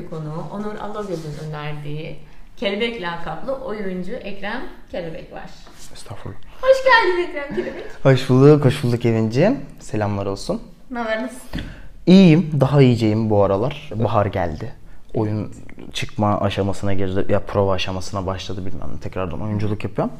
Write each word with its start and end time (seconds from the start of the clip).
bugünkü 0.00 0.10
konuğu 0.10 0.44
Onur 0.52 0.74
Alagöz'ün 0.74 1.48
önerdiği 1.48 2.16
Kelebek 2.56 3.02
lakaplı 3.02 3.54
oyuncu 3.54 4.12
Ekrem 4.12 4.62
Kelebek 4.90 5.32
var. 5.32 5.50
Estağfurullah. 5.92 6.38
Hoş 6.60 6.76
geldin 6.84 7.28
Ekrem 7.28 7.56
Kelebek. 7.56 7.84
Hoş 8.02 8.30
bulduk, 8.30 8.64
hoş 8.64 8.84
bulduk 8.84 9.04
Evinciğim. 9.04 9.60
Selamlar 9.80 10.26
olsun. 10.26 10.62
Ne 10.90 10.98
haber 10.98 11.22
nasılsın? 11.22 11.60
İyiyim, 12.06 12.50
daha 12.60 12.82
iyiceyim 12.82 13.30
bu 13.30 13.42
aralar. 13.42 13.90
Bahar 13.94 14.26
geldi. 14.26 14.72
Oyun 15.14 15.52
çıkma 15.92 16.40
aşamasına 16.40 16.94
girdi, 16.94 17.32
ya 17.32 17.40
prova 17.40 17.72
aşamasına 17.72 18.26
başladı 18.26 18.66
bilmem 18.66 18.88
ne. 18.94 19.00
Tekrardan 19.00 19.42
oyunculuk 19.42 19.84
yapıyorum. 19.84 20.14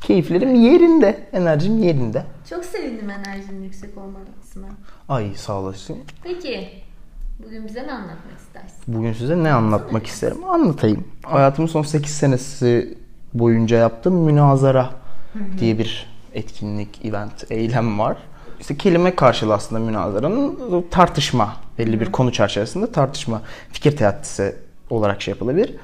Keyiflerim 0.00 0.54
yerinde, 0.54 1.28
enerjim 1.32 1.82
yerinde. 1.82 2.24
Çok 2.50 2.64
sevindim 2.64 3.10
enerjinin 3.10 3.64
yüksek 3.64 3.98
olmasına. 3.98 4.66
Ay 5.08 5.34
sağ 5.34 5.52
olasın. 5.52 5.96
Peki 6.22 6.70
bugün 7.44 7.68
bize 7.68 7.86
ne 7.86 7.92
anlatmak 7.92 8.38
istersin? 8.38 8.76
Bugün 8.88 9.12
size 9.12 9.42
ne 9.44 9.52
anlatmak 9.52 10.06
isterim? 10.06 10.44
Anlatayım. 10.48 11.04
Hayatımın 11.22 11.68
son 11.68 11.82
8 11.82 12.12
senesi 12.12 12.98
boyunca 13.34 13.76
yaptığım 13.76 14.14
münazara 14.14 14.90
diye 15.58 15.78
bir 15.78 16.06
etkinlik, 16.34 17.04
event, 17.04 17.50
eylem 17.50 17.98
var. 17.98 18.16
İşte 18.60 18.76
kelime 18.76 19.16
karşılığı 19.16 19.54
aslında 19.54 19.84
münazaranın 19.84 20.84
tartışma, 20.90 21.56
belli 21.78 22.00
bir 22.00 22.12
konu 22.12 22.32
çerçevesinde 22.32 22.92
tartışma, 22.92 23.42
fikir 23.72 23.96
teatisi 23.96 24.56
olarak 24.90 25.22
şey 25.22 25.32
yapılabilir. 25.32 25.76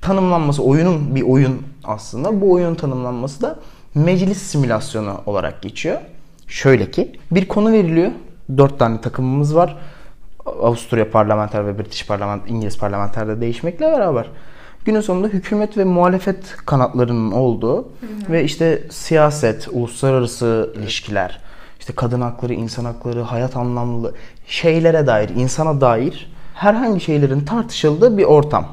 Tanımlanması, 0.00 0.62
oyunun 0.62 1.14
bir 1.14 1.22
oyun 1.22 1.62
aslında. 1.84 2.40
Bu 2.40 2.52
oyunun 2.52 2.74
tanımlanması 2.74 3.42
da 3.42 3.58
meclis 3.94 4.38
simülasyonu 4.42 5.20
olarak 5.26 5.62
geçiyor. 5.62 6.00
Şöyle 6.46 6.90
ki 6.90 7.12
bir 7.30 7.48
konu 7.48 7.72
veriliyor. 7.72 8.10
Dört 8.56 8.78
tane 8.78 9.00
takımımız 9.00 9.56
var. 9.56 9.76
Avusturya 10.46 11.10
parlamenter 11.10 11.66
ve 11.66 11.78
British 11.78 12.06
parlament, 12.06 12.50
İngiliz 12.50 12.78
parlamenterde 12.78 13.40
değişmekle 13.40 13.86
beraber 13.86 14.26
günün 14.84 15.00
sonunda 15.00 15.28
hükümet 15.28 15.78
ve 15.78 15.84
muhalefet 15.84 16.56
kanatlarının 16.66 17.32
olduğu 17.32 17.88
ve 18.30 18.44
işte 18.44 18.82
siyaset, 18.90 19.68
uluslararası 19.72 20.70
ilişkiler, 20.76 21.40
işte 21.80 21.92
kadın 21.92 22.20
hakları, 22.20 22.54
insan 22.54 22.84
hakları, 22.84 23.20
hayat 23.20 23.56
anlamlı 23.56 24.14
şeylere 24.46 25.06
dair, 25.06 25.28
insana 25.28 25.80
dair 25.80 26.32
herhangi 26.54 27.00
şeylerin 27.00 27.40
tartışıldığı 27.40 28.18
bir 28.18 28.24
ortam. 28.24 28.66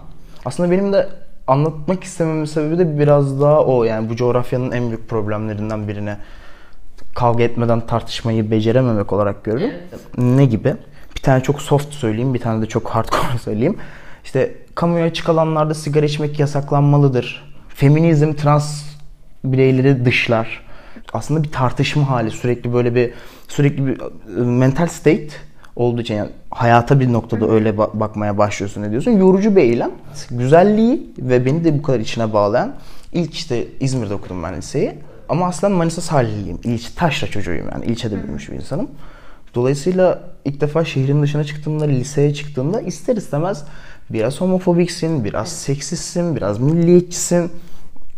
Aslında 0.45 0.71
benim 0.71 0.93
de 0.93 1.09
anlatmak 1.47 2.03
istememin 2.03 2.45
sebebi 2.45 2.77
de 2.77 2.99
biraz 2.99 3.41
daha 3.41 3.65
o 3.65 3.83
yani 3.83 4.09
bu 4.09 4.15
coğrafyanın 4.15 4.71
en 4.71 4.87
büyük 4.87 5.09
problemlerinden 5.09 5.87
birine 5.87 6.17
kavga 7.15 7.43
etmeden 7.43 7.87
tartışmayı 7.87 8.51
becerememek 8.51 9.13
olarak 9.13 9.43
görüyorum. 9.43 9.75
Ne 10.17 10.45
gibi? 10.45 10.75
Tane 11.27 11.43
çok 11.43 11.61
soft 11.61 11.93
söyleyeyim, 11.93 12.33
bir 12.33 12.39
tane 12.39 12.61
de 12.61 12.65
çok 12.65 12.87
hardcore 12.89 13.37
söyleyeyim. 13.43 13.77
İşte 14.23 14.55
kamuya 14.75 15.05
açık 15.05 15.29
alanlarda 15.29 15.73
sigara 15.73 16.05
içmek 16.05 16.39
yasaklanmalıdır. 16.39 17.53
Feminizm 17.69 18.33
trans 18.33 18.83
bireyleri 19.43 20.05
dışlar. 20.05 20.65
Aslında 21.13 21.43
bir 21.43 21.51
tartışma 21.51 22.09
hali. 22.09 22.31
Sürekli 22.31 22.73
böyle 22.73 22.95
bir 22.95 23.13
sürekli 23.47 23.87
bir 23.87 23.99
e, 24.01 24.41
mental 24.41 24.87
state 24.87 25.27
olduğu 25.75 26.01
için 26.01 26.15
yani 26.15 26.29
hayata 26.51 26.99
bir 26.99 27.13
noktada 27.13 27.49
öyle 27.49 27.69
ba- 27.69 27.99
bakmaya 27.99 28.37
başlıyorsun 28.37 28.81
ne 28.81 28.91
diyorsun. 28.91 29.11
Yorucu 29.11 29.55
bir 29.55 29.61
eylem. 29.61 29.91
Güzelliği 30.31 31.13
ve 31.19 31.45
beni 31.45 31.63
de 31.63 31.79
bu 31.79 31.81
kadar 31.81 31.99
içine 31.99 32.33
bağlayan 32.33 32.75
ilk 33.13 33.33
işte 33.33 33.67
İzmir'de 33.79 34.13
okudum 34.13 34.43
ben 34.43 34.55
liseyi. 34.57 34.93
Ama 35.29 35.47
aslında 35.47 35.75
Manisa 35.75 36.01
Sahilliyim. 36.01 36.59
İlçe, 36.63 36.87
taşra 36.95 37.27
çocuğuyum 37.27 37.67
yani. 37.73 37.85
İlçede 37.85 38.23
büyümüş 38.23 38.49
bir 38.49 38.55
insanım. 38.55 38.87
Dolayısıyla 39.57 40.19
ilk 40.45 40.61
defa 40.61 40.85
şehrin 40.85 41.23
dışına 41.23 41.43
çıktığımda, 41.43 41.85
liseye 41.85 42.33
çıktığımda 42.33 42.81
ister 42.81 43.15
istemez 43.15 43.63
biraz 44.09 44.41
homofobiksin, 44.41 45.23
biraz 45.23 45.51
seksistsin, 45.51 46.35
biraz 46.35 46.59
milliyetçisin. 46.59 47.51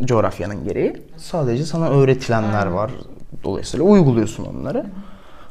Coğrafyanın 0.04 0.64
gereği. 0.64 0.98
Sadece 1.18 1.66
sana 1.66 1.90
öğretilenler 1.90 2.66
var. 2.66 2.92
Dolayısıyla 3.44 3.86
uyguluyorsun 3.86 4.46
onları. 4.46 4.86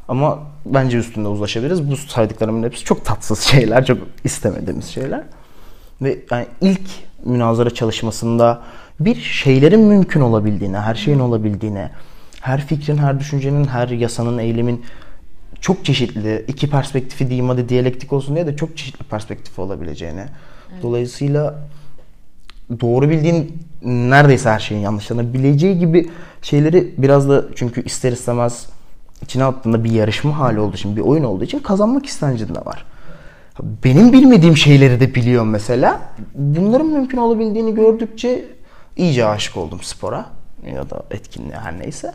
Ama 0.09 0.39
bence 0.67 0.99
üstünde 0.99 1.29
uzlaşabiliriz. 1.29 1.91
Bu 1.91 1.97
saydıklarımın 1.97 2.63
hepsi 2.63 2.85
çok 2.85 3.05
tatsız 3.05 3.41
şeyler, 3.41 3.85
çok 3.85 3.99
istemediğimiz 4.25 4.87
şeyler. 4.87 5.23
Ve 6.03 6.19
yani 6.31 6.47
ilk 6.61 6.89
münazara 7.25 7.71
çalışmasında 7.71 8.63
bir 9.01 9.15
şeylerin 9.15 9.81
mümkün 9.81 10.21
olabildiğine, 10.21 10.81
her 10.81 10.95
şeyin 10.95 11.19
olabildiğine, 11.19 11.91
her 12.41 12.67
fikrin, 12.67 12.97
her 12.97 13.21
düşüncenin, 13.21 13.65
her 13.65 13.89
yasanın, 13.89 14.39
eylemin 14.39 14.85
çok 15.61 15.85
çeşitli, 15.85 16.45
iki 16.49 16.71
perspektifi 16.71 17.29
diyeyim 17.29 17.49
hadi 17.49 17.69
diyalektik 17.69 18.13
olsun 18.13 18.35
diye 18.35 18.47
de 18.47 18.57
çok 18.57 18.77
çeşitli 18.77 19.05
perspektifi 19.05 19.61
olabileceğine. 19.61 20.27
Dolayısıyla 20.83 21.59
doğru 22.81 23.11
bildiğin 23.11 23.63
neredeyse 23.83 24.51
her 24.51 24.59
şeyin 24.59 24.81
yanlışlanabileceği 24.81 25.79
gibi 25.79 26.11
şeyleri 26.43 26.95
biraz 26.99 27.29
da 27.29 27.45
çünkü 27.55 27.85
ister 27.85 28.13
istemez 28.13 28.67
içine 29.23 29.45
attığında 29.45 29.85
bir 29.85 29.91
yarışma 29.91 30.39
hali 30.39 30.61
olduğu 30.61 30.77
için, 30.77 30.97
bir 30.97 31.01
oyun 31.01 31.25
olduğu 31.25 31.45
için 31.45 31.59
kazanmak 31.59 32.07
istencin 32.07 32.55
de 32.55 32.65
var. 32.67 32.85
Benim 33.85 34.13
bilmediğim 34.13 34.57
şeyleri 34.57 35.01
de 35.01 35.15
biliyorum 35.15 35.51
mesela. 35.51 36.01
Bunların 36.35 36.87
mümkün 36.87 37.19
olabildiğini 37.19 37.75
gördükçe 37.75 38.45
iyice 38.97 39.27
aşık 39.27 39.57
oldum 39.57 39.79
spora 39.83 40.27
ya 40.75 40.91
da 40.91 41.03
etkinliğe 41.11 41.59
her 41.59 41.79
neyse. 41.79 42.15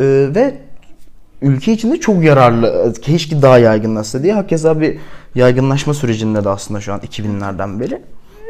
Ee, 0.00 0.28
ve 0.34 0.54
ülke 1.42 1.72
içinde 1.72 2.00
çok 2.00 2.24
yararlı. 2.24 2.94
Keşke 3.02 3.42
daha 3.42 3.58
yaygınlaşsa 3.58 4.22
diye. 4.22 4.32
Hakeza 4.32 4.80
bir 4.80 4.98
yaygınlaşma 5.34 5.94
sürecinde 5.94 6.44
de 6.44 6.48
aslında 6.48 6.80
şu 6.80 6.92
an 6.92 7.00
2000'lerden 7.00 7.80
beri. 7.80 8.02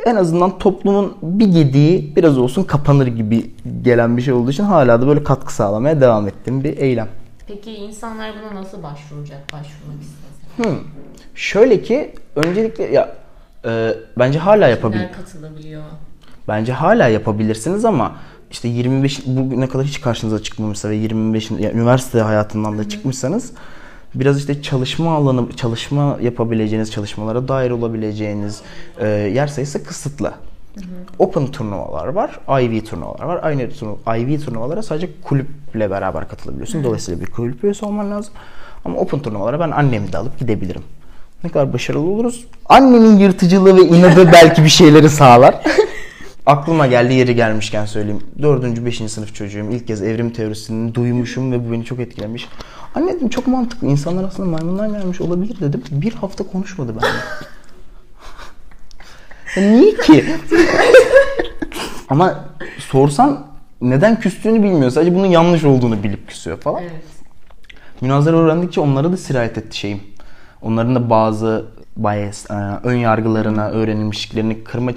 En 0.07 0.17
azından 0.17 0.59
toplumun 0.59 1.17
bir 1.23 1.47
gediği 1.47 2.17
biraz 2.17 2.39
olsun 2.39 2.65
kapanır 2.65 3.07
gibi 3.07 3.51
gelen 3.83 4.17
bir 4.17 4.23
şey 4.23 4.35
olduğu 4.35 4.51
için 4.51 4.65
hala 4.65 5.03
da 5.03 5.07
böyle 5.07 5.25
katkı 5.25 5.55
sağlamaya 5.55 6.01
devam 6.01 6.29
ettiğim 6.29 6.65
bir 6.65 6.77
eylem. 6.79 7.09
Peki 7.47 7.71
insanlar 7.71 8.33
buna 8.43 8.61
nasıl 8.61 8.83
başvuracak, 8.83 9.41
başvurmak 9.53 10.03
istese? 10.03 10.71
Hmm. 10.71 10.79
Şöyle 11.35 11.83
ki 11.83 12.13
öncelikle 12.37 12.85
ya 12.85 13.17
e, 13.65 13.95
bence 14.19 14.39
hala 14.39 14.69
yapabilir. 14.69 15.13
Katılabiliyor? 15.13 15.83
Bence 16.49 16.73
hala 16.73 17.09
yapabilirsiniz 17.09 17.85
ama 17.85 18.17
işte 18.51 18.69
25 18.69 19.27
bugüne 19.27 19.69
kadar 19.69 19.87
hiç 19.87 20.01
karşınıza 20.01 20.43
çıkmamışsa 20.43 20.91
ve 20.91 20.97
25 20.97 21.51
yani 21.51 21.67
üniversite 21.67 22.21
hayatından 22.21 22.79
da 22.79 22.89
çıkmışsanız 22.89 23.53
biraz 24.15 24.39
işte 24.39 24.63
çalışma 24.63 25.15
alanı, 25.15 25.53
çalışma 25.57 26.19
yapabileceğiniz, 26.23 26.93
çalışmalara 26.93 27.49
dair 27.49 27.71
olabileceğiniz 27.71 28.61
e, 29.01 29.07
yer 29.09 29.47
sayısı 29.47 29.85
kısıtlı. 29.85 30.33
Open 31.19 31.47
turnuvalar 31.47 32.07
var, 32.07 32.41
IV 32.63 32.85
turnuvalar 32.85 33.25
var. 33.25 33.41
Aynı 33.43 33.71
turnuva, 33.71 34.17
IV 34.17 34.41
turnuvalara 34.41 34.83
sadece 34.83 35.09
kulüple 35.25 35.91
beraber 35.91 36.29
katılabiliyorsun. 36.29 36.85
Dolayısıyla 36.85 37.21
bir 37.21 37.31
kulüp 37.31 37.65
üyesi 37.65 37.85
olman 37.85 38.11
lazım. 38.11 38.35
Ama 38.85 38.99
open 38.99 39.21
turnuvalara 39.21 39.61
ben 39.61 39.71
annemi 39.71 40.13
de 40.13 40.19
alıp 40.19 40.39
gidebilirim. 40.39 40.83
Ne 41.45 41.51
kadar 41.51 41.73
başarılı 41.73 42.11
oluruz? 42.11 42.45
Annemin 42.69 43.19
yırtıcılığı 43.19 43.77
ve 43.77 43.83
inadı 43.83 44.29
belki 44.33 44.65
bir 44.65 44.69
şeyleri 44.69 45.11
sağlar. 45.11 45.55
Aklıma 46.49 46.87
geldi 46.87 47.15
yeri 47.15 47.35
gelmişken 47.35 47.85
söyleyeyim. 47.85 48.23
4. 48.43 48.85
5. 48.85 48.97
sınıf 49.11 49.35
çocuğum. 49.35 49.67
İlk 49.71 49.87
kez 49.87 50.03
evrim 50.03 50.31
teorisini 50.31 50.95
duymuşum 50.95 51.53
ve 51.53 51.69
bu 51.69 51.73
beni 51.73 51.85
çok 51.85 51.99
etkilemiş. 51.99 52.49
Anne 52.95 53.13
dedim 53.13 53.29
çok 53.29 53.47
mantıklı. 53.47 53.87
İnsanlar 53.87 54.25
aslında 54.25 54.51
maymundan 54.51 54.93
gelmiş 54.93 55.21
olabilir 55.21 55.61
dedim. 55.61 55.83
Bir 55.91 56.13
hafta 56.13 56.45
konuşmadı 56.45 56.93
benimle. 56.97 57.19
Ya 59.57 59.63
niye 59.63 59.95
ki? 59.97 60.25
Ama 62.09 62.45
sorsan 62.79 63.47
neden 63.81 64.21
küstüğünü 64.21 64.63
bilmiyor. 64.63 64.91
Sadece 64.91 65.15
bunun 65.15 65.27
yanlış 65.27 65.65
olduğunu 65.65 66.03
bilip 66.03 66.29
küsüyor 66.29 66.61
falan. 66.61 66.83
Evet. 66.83 67.05
Münazara 68.01 68.37
öğrendikçe 68.37 68.81
onlara 68.81 69.13
da 69.13 69.17
sirayet 69.17 69.59
etti 69.59 69.79
şeyim. 69.79 70.01
Onların 70.63 70.95
da 70.95 71.11
bazı 71.11 71.65
bias, 71.97 72.51
e, 72.51 72.55
ön 72.85 72.97
yargılarına, 72.97 73.69
öğrenilmişliklerini 73.69 74.65
kırma 74.65 74.95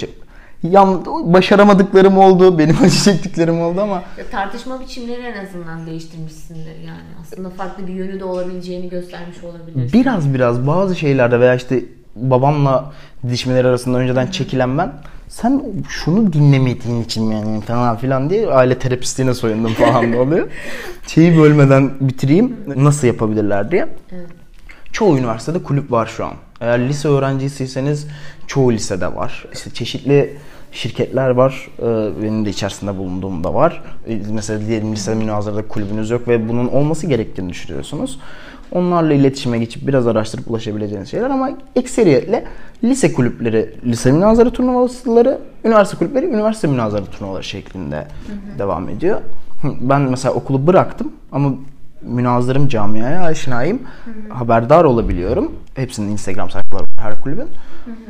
yan, 0.63 1.05
başaramadıklarım 1.33 2.17
oldu, 2.17 2.57
benim 2.59 2.75
acı 2.83 3.03
çektiklerim 3.03 3.61
oldu 3.61 3.81
ama 3.81 4.03
Ya 4.17 4.25
tartışma 4.31 4.79
biçimleri 4.79 5.21
en 5.21 5.45
azından 5.45 5.85
değiştirmişsindir 5.85 6.79
yani. 6.87 7.09
Aslında 7.21 7.49
farklı 7.49 7.87
bir 7.87 7.93
yönü 7.93 8.19
de 8.19 8.23
olabileceğini 8.25 8.89
göstermiş 8.89 9.43
olabilir. 9.43 9.93
biraz 9.93 10.33
biraz 10.33 10.67
bazı 10.67 10.95
şeylerde 10.95 11.39
veya 11.39 11.55
işte 11.55 11.83
babamla 12.15 12.91
didişmeler 13.27 13.65
arasında 13.65 13.97
önceden 13.97 14.27
çekilen 14.27 14.77
ben 14.77 14.91
sen 15.27 15.63
şunu 15.89 16.33
dinlemediğin 16.33 17.03
için 17.03 17.31
yani 17.31 17.61
falan 17.61 17.97
filan 17.97 18.29
diye 18.29 18.47
aile 18.47 18.79
terapistliğine 18.79 19.33
soyundum 19.33 19.73
falan 19.73 20.13
da 20.13 20.19
oluyor. 20.19 20.47
Şeyi 21.07 21.37
bölmeden 21.37 21.91
bitireyim 22.01 22.57
nasıl 22.75 23.07
yapabilirler 23.07 23.71
diye. 23.71 23.87
Evet. 24.11 24.27
Çoğu 24.91 25.17
üniversitede 25.17 25.63
kulüp 25.63 25.91
var 25.91 26.05
şu 26.05 26.25
an. 26.25 26.33
Eğer 26.61 26.79
lise 26.89 27.07
öğrencisiyseniz 27.07 28.07
çoğu 28.47 28.71
lisede 28.73 29.15
var. 29.15 29.45
İşte 29.53 29.69
çeşitli 29.69 30.37
şirketler 30.71 31.29
var. 31.29 31.67
Ee, 31.79 31.83
Benim 32.23 32.45
de 32.45 32.49
içerisinde 32.49 32.97
bulunduğum 32.97 33.43
da 33.43 33.53
var. 33.53 33.83
Ee, 34.07 34.19
Mesela 34.33 34.67
diyelim 34.67 34.91
lise 34.93 35.15
münazarada 35.15 35.67
kulübünüz 35.67 36.09
yok 36.09 36.27
ve 36.27 36.49
bunun 36.49 36.67
olması 36.67 37.07
gerektiğini 37.07 37.49
düşünüyorsunuz. 37.49 38.19
Onlarla 38.71 39.13
iletişime 39.13 39.59
geçip 39.59 39.87
biraz 39.87 40.07
araştırıp 40.07 40.51
ulaşabileceğiniz 40.51 41.11
şeyler 41.11 41.29
ama 41.29 41.49
ekseriyetle 41.75 42.45
lise 42.83 43.13
kulüpleri, 43.13 43.75
lise 43.85 44.11
münazara 44.11 44.49
turnuvaları, 44.49 45.39
üniversite 45.65 45.97
kulüpleri, 45.97 46.25
üniversite 46.25 46.67
münazara 46.67 47.05
turnuvaları 47.05 47.43
şeklinde 47.43 48.07
devam 48.59 48.89
ediyor. 48.89 49.21
Ben 49.81 50.01
mesela 50.01 50.33
okulu 50.33 50.67
bıraktım 50.67 51.11
ama 51.31 51.53
münazırım 52.01 52.67
camiaya 52.67 53.23
aşinayım. 53.23 53.81
Haberdar 54.29 54.83
olabiliyorum. 54.83 55.51
Hepsinin 55.75 56.11
Instagram 56.11 56.49
sayfaları 56.49 56.83
var 56.83 56.89
her 57.03 57.21
kulübün. 57.21 57.47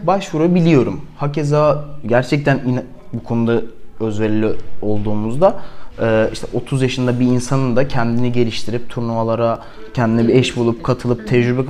Başvurabiliyorum. 0.04 1.02
Hakeza 1.18 1.86
gerçekten 2.06 2.58
ina- 2.60 2.84
bu 3.14 3.24
konuda 3.24 3.62
özverili 4.00 4.52
olduğumuzda 4.82 5.60
e, 6.02 6.30
işte 6.34 6.48
30 6.54 6.82
yaşında 6.82 7.20
bir 7.20 7.26
insanın 7.26 7.76
da 7.76 7.88
kendini 7.88 8.32
geliştirip 8.32 8.90
turnuvalara 8.90 9.60
kendine 9.94 10.28
bir 10.28 10.36
eş 10.36 10.58
bulup 10.58 10.84
katılıp 10.84 11.28
tecrübe 11.28 11.62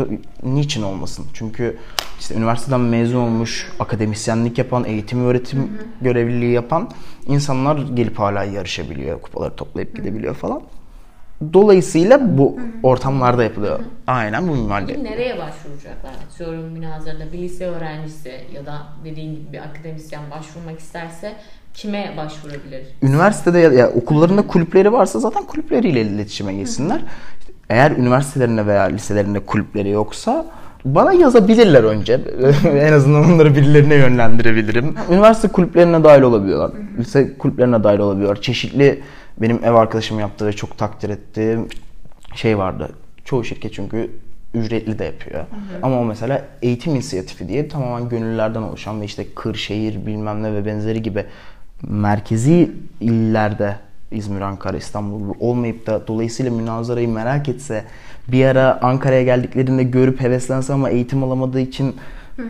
niçin 0.44 0.81
olmasın? 0.83 1.25
Çünkü 1.33 1.77
işte 2.19 2.35
üniversiteden 2.35 2.79
mezun 2.79 3.19
olmuş, 3.19 3.69
akademisyenlik 3.79 4.57
yapan, 4.57 4.83
eğitim 4.85 5.25
öğretim 5.25 5.71
görevliliği 6.01 6.51
yapan 6.51 6.89
insanlar 7.27 7.77
gelip 7.95 8.19
hala 8.19 8.44
yarışabiliyor, 8.44 9.21
kupaları 9.21 9.56
toplayıp 9.56 9.95
gidebiliyor 9.95 10.35
falan. 10.35 10.62
Dolayısıyla 11.53 12.38
bu 12.38 12.59
ortamlarda 12.83 13.43
yapılıyor. 13.43 13.79
Aynen 14.07 14.47
bu 14.47 14.55
minvalde. 14.55 15.03
Nereye 15.03 15.38
başvuracaklar? 15.38 16.11
Atıyorum 16.25 16.63
münazarada 16.63 17.33
bir 17.33 17.38
lise 17.38 17.65
öğrencisi 17.65 18.31
ya 18.55 18.65
da 18.65 18.73
dediğin 19.05 19.35
gibi 19.35 19.53
bir 19.53 19.57
akademisyen 19.57 20.21
başvurmak 20.31 20.79
isterse 20.79 21.33
kime 21.73 22.13
başvurabilir? 22.17 22.81
Üniversitede 23.01 23.59
ya, 23.59 23.71
ya 23.71 23.89
okullarında 23.89 24.47
kulüpleri 24.47 24.91
varsa 24.91 25.19
zaten 25.19 25.43
kulüpleriyle 25.43 26.01
iletişime 26.01 26.53
geçsinler. 26.53 27.01
Eğer 27.69 27.91
üniversitelerinde 27.91 28.65
veya 28.65 28.83
liselerinde 28.83 29.39
kulüpleri 29.39 29.89
yoksa 29.89 30.45
bana 30.85 31.13
yazabilirler 31.13 31.83
önce. 31.83 32.13
en 32.65 32.94
azından 32.94 33.25
onları 33.33 33.55
birilerine 33.55 33.95
yönlendirebilirim. 33.95 34.95
Üniversite 35.11 35.47
kulüplerine 35.47 36.03
dahil 36.03 36.21
olabiliyorlar. 36.21 36.71
Lise 36.97 37.37
kulüplerine 37.37 37.83
dahil 37.83 37.99
olabiliyorlar. 37.99 38.41
Çeşitli 38.41 39.01
benim 39.38 39.63
ev 39.63 39.74
arkadaşım 39.74 40.19
yaptığı 40.19 40.48
ve 40.48 40.54
çok 40.54 40.78
takdir 40.78 41.10
ettiğim 41.10 41.68
şey 42.36 42.57
vardı. 42.57 42.92
Çoğu 43.25 43.44
şirket 43.44 43.74
çünkü 43.74 44.10
ücretli 44.54 45.00
de 45.00 45.06
yapıyor. 45.06 45.45
Ama 45.81 46.00
o 46.00 46.06
mesela 46.06 46.45
eğitim 46.62 46.95
inisiyatifi 46.95 47.48
diye 47.48 47.68
tamamen 47.68 48.10
gönüllülerden 48.10 48.62
oluşan 48.62 49.01
ve 49.01 49.06
işte 49.06 49.25
Kırşehir 49.36 50.06
bilmem 50.06 50.44
ne 50.44 50.54
ve 50.54 50.66
benzeri 50.66 51.01
gibi 51.01 51.25
merkezi 51.83 52.72
illerde 53.00 53.75
İzmir, 54.12 54.42
Ankara, 54.42 54.78
İstanbul 54.78 55.33
olmayıp 55.39 55.88
da 55.88 56.07
dolayısıyla 56.07 56.51
münazarayı 56.51 57.10
merak 57.10 57.50
etse 57.50 57.86
bir 58.28 58.45
ara 58.45 58.80
Ankara'ya 58.81 59.24
geldiklerinde 59.24 59.83
görüp 59.83 60.22
heveslense 60.22 60.74
ama 60.74 60.89
eğitim 60.89 61.24
alamadığı 61.24 61.60
için 61.60 61.95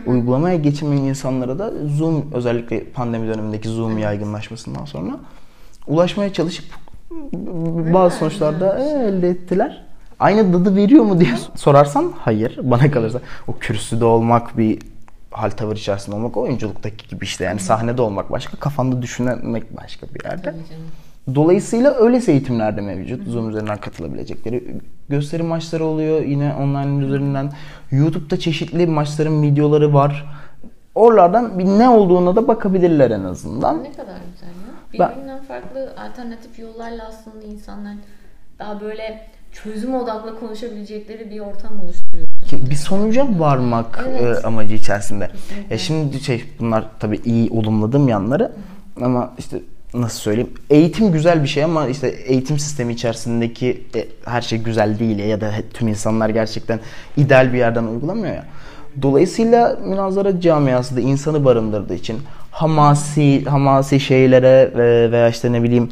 uygulamaya 0.06 0.56
geçemeyen 0.56 1.02
insanlara 1.02 1.58
da 1.58 1.72
Zoom 1.86 2.30
özellikle 2.34 2.84
pandemi 2.84 3.28
dönemindeki 3.28 3.68
Zoom 3.68 3.98
yaygınlaşmasından 3.98 4.84
sonra 4.84 5.18
ulaşmaya 5.86 6.32
çalışıp 6.32 6.64
bazı 7.92 8.16
sonuçlarda 8.16 8.78
elde 8.78 9.28
ettiler. 9.28 9.84
Aynı 10.20 10.52
dadı 10.52 10.76
veriyor 10.76 11.04
mu 11.04 11.20
diye 11.20 11.34
sorarsan 11.56 12.12
hayır. 12.18 12.58
Bana 12.62 12.90
kalırsa 12.90 13.20
o 13.48 13.58
kürsüde 13.58 14.04
olmak 14.04 14.58
bir 14.58 14.78
hal 15.30 15.50
tavır 15.50 15.76
içerisinde 15.76 16.16
olmak 16.16 16.36
oyunculuktaki 16.36 17.08
gibi 17.08 17.24
işte 17.24 17.44
yani 17.44 17.60
sahnede 17.60 18.02
olmak 18.02 18.30
başka 18.30 18.56
kafanda 18.56 19.02
düşünmek 19.02 19.76
başka 19.76 20.06
bir 20.14 20.24
yerde. 20.24 20.54
Dolayısıyla 21.34 21.94
öylesi 21.94 22.30
eğitimler 22.30 22.76
de 22.76 22.80
mevcut. 22.80 23.28
Zoom 23.28 23.50
üzerinden 23.50 23.78
katılabilecekleri. 23.78 24.76
Gösteri 25.08 25.42
maçları 25.42 25.84
oluyor 25.84 26.22
yine 26.22 26.54
online 26.54 27.04
üzerinden. 27.04 27.52
YouTube'da 27.90 28.38
çeşitli 28.38 28.86
maçların 28.86 29.42
videoları 29.42 29.94
var. 29.94 30.24
Oralardan 30.94 31.58
bir 31.58 31.64
ne 31.64 31.88
olduğuna 31.88 32.36
da 32.36 32.48
bakabilirler 32.48 33.10
en 33.10 33.24
azından. 33.24 33.82
Ne 33.82 33.92
kadar 33.92 34.16
güzel 34.32 34.48
ya. 34.48 34.74
Birbirinden 34.92 35.42
farklı 35.42 35.94
alternatif 35.96 36.58
yollarla 36.58 37.08
aslında 37.08 37.44
insanlar 37.44 37.94
daha 38.58 38.80
böyle 38.80 39.28
çözüm 39.52 39.94
odaklı 39.94 40.40
konuşabilecekleri 40.40 41.30
bir 41.30 41.40
ortam 41.40 41.80
oluşturuyor. 41.84 42.26
Bir 42.70 42.74
sonuca 42.74 43.26
varmak 43.38 44.04
Evet. 44.08 44.38
e, 44.44 44.46
amacı 44.46 44.74
içerisinde. 44.74 45.30
Ya 45.70 45.78
şimdi 45.78 46.20
şey 46.20 46.44
bunlar 46.60 46.84
tabii 47.00 47.20
iyi 47.24 47.50
olumladığım 47.50 48.08
yanları 48.08 48.52
ama 49.00 49.34
işte 49.38 49.60
nasıl 49.94 50.18
söyleyeyim 50.18 50.50
eğitim 50.70 51.12
güzel 51.12 51.42
bir 51.42 51.48
şey 51.48 51.64
ama 51.64 51.86
işte 51.88 52.08
eğitim 52.08 52.58
sistemi 52.58 52.92
içerisindeki 52.92 53.86
e, 53.94 54.06
her 54.24 54.42
şey 54.42 54.58
güzel 54.58 54.98
değil 54.98 55.18
ya, 55.18 55.26
ya 55.26 55.40
da 55.40 55.50
tüm 55.74 55.88
insanlar 55.88 56.28
gerçekten 56.28 56.80
ideal 57.16 57.52
bir 57.52 57.58
yerden 57.58 57.84
uygulamıyor 57.84 58.34
ya. 58.34 58.44
Dolayısıyla 59.02 59.78
münazara 59.84 60.40
camiası 60.40 60.96
da 60.96 61.00
insanı 61.00 61.44
barındırdığı 61.44 61.94
için 61.94 62.18
hamasi 62.62 63.44
hamasi 63.44 64.00
şeylere 64.00 64.70
ve- 64.76 65.12
veya 65.12 65.28
işte 65.28 65.52
ne 65.52 65.62
bileyim 65.62 65.88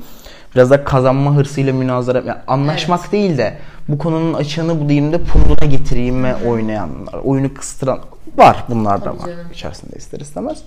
biraz 0.55 0.71
da 0.71 0.85
kazanma 0.85 1.37
hırsıyla 1.37 1.73
münazara 1.73 2.19
yani 2.19 2.39
anlaşmak 2.47 3.13
değil 3.13 3.39
de 3.39 3.57
bu 3.89 3.99
konunun 3.99 4.35
açığını 4.35 4.81
bulayım 4.81 5.13
da 5.13 5.19
punduna 5.25 5.67
getireyim 5.71 6.25
ve 6.25 6.35
oynayanlar, 6.49 7.15
oyunu 7.25 7.55
kıstıran 7.55 7.99
var 8.37 8.65
bunlar 8.69 9.05
da 9.05 9.11
var 9.11 9.19
canım. 9.27 9.51
içerisinde 9.53 9.97
ister 9.97 10.21
istemez. 10.21 10.59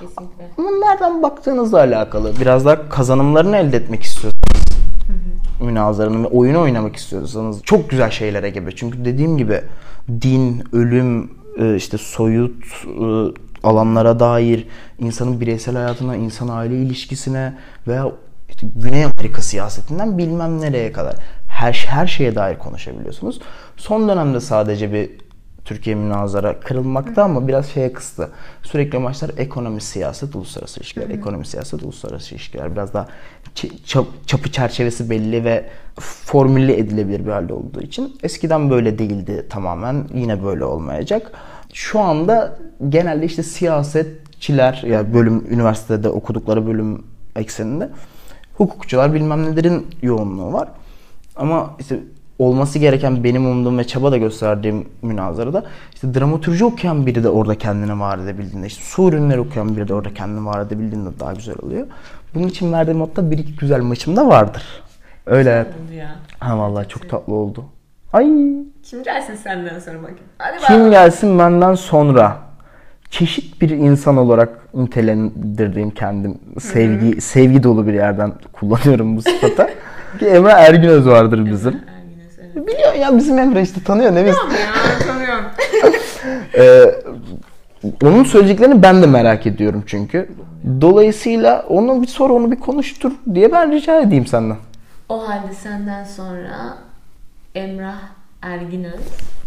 Kesinlikle. 0.00 0.44
Ama 0.58 0.70
nereden 0.70 1.22
baktığınızla 1.22 1.78
alakalı. 1.78 2.32
Biraz 2.40 2.64
daha 2.64 2.88
kazanımlarını 2.88 3.56
elde 3.56 3.76
etmek 3.76 4.02
istiyorsanız 4.02 4.36
münazaranın 5.60 6.24
ve 6.24 6.28
oyunu 6.28 6.60
oynamak 6.60 6.96
istiyorsanız 6.96 7.62
çok 7.62 7.90
güzel 7.90 8.10
şeylere 8.10 8.50
gebe. 8.50 8.76
Çünkü 8.76 9.04
dediğim 9.04 9.38
gibi 9.38 9.60
din, 10.22 10.64
ölüm, 10.72 11.24
e, 11.24 11.28
işte 11.76 11.98
soyut 11.98 12.64
e, 12.84 13.06
alanlara 13.62 14.20
dair 14.20 14.66
insanın 14.98 15.40
bireysel 15.40 15.74
hayatına, 15.74 16.16
insan 16.16 16.48
aile 16.48 16.76
ilişkisine 16.82 17.54
veya 17.88 18.12
işte 18.48 18.66
Güney 18.76 19.04
Amerika 19.04 19.42
siyasetinden 19.42 20.18
bilmem 20.18 20.60
nereye 20.60 20.92
kadar 20.92 21.14
her 21.48 21.72
her 21.88 22.06
şeye 22.06 22.34
dair 22.34 22.58
konuşabiliyorsunuz. 22.58 23.40
Son 23.76 24.08
dönemde 24.08 24.40
sadece 24.40 24.92
bir 24.92 25.10
Türkiye 25.66 25.96
münazara 25.96 26.60
kırılmakta 26.60 27.22
ama 27.24 27.48
biraz 27.48 27.66
şeye 27.66 27.92
kıstı. 27.92 28.30
Sürekli 28.62 28.98
maçlar 28.98 29.30
ekonomi, 29.36 29.80
siyaset, 29.80 30.36
uluslararası 30.36 30.80
ilişkiler, 30.80 31.10
ekonomi, 31.10 31.46
siyaset, 31.46 31.82
uluslararası 31.82 32.34
ilişkiler. 32.34 32.72
Biraz 32.72 32.94
daha 32.94 33.08
çap- 33.86 34.26
çapı 34.26 34.52
çerçevesi 34.52 35.10
belli 35.10 35.44
ve 35.44 35.64
formülle 36.00 36.78
edilebilir 36.78 37.26
bir 37.26 37.30
halde 37.30 37.52
olduğu 37.52 37.80
için. 37.80 38.18
Eskiden 38.22 38.70
böyle 38.70 38.98
değildi 38.98 39.46
tamamen. 39.50 40.04
Yine 40.14 40.44
böyle 40.44 40.64
olmayacak. 40.64 41.32
Şu 41.72 42.00
anda 42.00 42.58
genelde 42.88 43.26
işte 43.26 43.42
siyasetçiler 43.42 44.82
ya 44.82 44.88
yani 44.88 45.14
bölüm 45.14 45.46
üniversitede 45.50 46.08
okudukları 46.08 46.66
bölüm 46.66 47.04
ekseninde 47.36 47.90
hukukçular 48.54 49.14
bilmem 49.14 49.42
nelerin 49.42 49.86
yoğunluğu 50.02 50.52
var. 50.52 50.68
Ama 51.36 51.74
işte 51.78 51.98
olması 52.38 52.78
gereken 52.78 53.24
benim 53.24 53.46
umduğum 53.46 53.78
ve 53.78 53.84
çaba 53.84 54.12
da 54.12 54.16
gösterdiğim 54.16 54.88
münazarada 55.02 55.64
işte 55.94 56.14
dramatürji 56.14 56.64
okuyan 56.64 57.06
biri 57.06 57.24
de 57.24 57.28
orada 57.28 57.54
kendini 57.54 58.00
var 58.00 58.18
edebildiğinde, 58.18 58.66
işte 58.66 58.82
su 58.84 59.08
ürünleri 59.08 59.40
okuyan 59.40 59.76
biri 59.76 59.88
de 59.88 59.94
orada 59.94 60.14
kendini 60.14 60.46
var 60.46 60.66
edebildiğinde 60.66 61.20
daha 61.20 61.32
güzel 61.32 61.56
oluyor. 61.62 61.86
Bunun 62.34 62.48
için 62.48 62.72
verdiğim 62.72 63.00
hatta 63.00 63.30
bir 63.30 63.38
iki 63.38 63.56
güzel 63.56 63.80
maçım 63.80 64.16
da 64.16 64.28
vardır. 64.28 64.62
Öyle. 65.26 65.60
Oldu 65.60 65.94
ya. 65.94 66.16
Ha 66.38 66.58
vallahi 66.58 66.88
çok 66.88 67.10
tatlı 67.10 67.34
oldu. 67.34 67.64
Ay 68.12 68.26
Kim 68.82 69.02
gelsin 69.02 69.34
senden 69.34 69.78
sonra 69.78 69.98
bakayım. 69.98 70.20
Hadi 70.38 70.58
kim 70.66 70.84
bak. 70.84 70.90
gelsin 70.90 71.38
benden 71.38 71.74
sonra 71.74 72.36
çeşit 73.10 73.60
bir 73.62 73.70
insan 73.70 74.16
olarak 74.16 74.74
nitelendirdiğim 74.74 75.90
kendim 75.90 76.38
sevgi 76.60 77.20
sevgi 77.20 77.62
dolu 77.62 77.86
bir 77.86 77.92
yerden 77.94 78.32
kullanıyorum 78.52 79.16
bu 79.16 79.22
sıfatı. 79.22 79.66
Ki 80.18 80.26
Emre 80.26 80.50
Ergünöz 80.50 81.06
vardır 81.06 81.46
bizim. 81.46 81.80
Biliyor 82.56 82.94
ya 82.94 83.16
bizim 83.16 83.38
Emre 83.38 83.62
işte 83.62 83.82
tanıyor 83.84 84.14
ne 84.14 84.26
biz. 84.26 84.34
Ya 84.34 84.98
tanıyorum. 85.06 85.44
Ee, 86.58 86.94
onun 88.02 88.24
söyleyeceklerini 88.24 88.82
ben 88.82 89.02
de 89.02 89.06
merak 89.06 89.46
ediyorum 89.46 89.84
çünkü. 89.86 90.28
Dolayısıyla 90.80 91.64
onu 91.68 92.02
bir 92.02 92.06
sor 92.06 92.30
onu 92.30 92.50
bir 92.50 92.60
konuştur 92.60 93.12
diye 93.34 93.52
ben 93.52 93.72
rica 93.72 94.00
edeyim 94.00 94.26
senden. 94.26 94.56
O 95.08 95.28
halde 95.28 95.54
senden 95.62 96.04
sonra 96.04 96.78
Emrah 97.54 97.98
Erginöz 98.42 99.00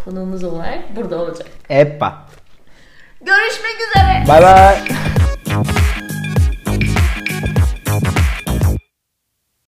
konuğumuz 0.06 0.44
olarak 0.44 0.96
burada 0.96 1.22
olacak. 1.22 1.48
Heppa. 1.68 2.18
Görüşmek 3.22 3.76
üzere. 3.90 4.24
Bye 4.28 4.42
bye. 4.42 6.19